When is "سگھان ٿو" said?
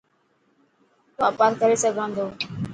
1.83-2.25